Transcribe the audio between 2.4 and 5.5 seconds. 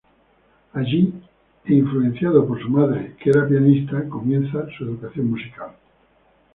por su madre, que era pianista, comienza su educación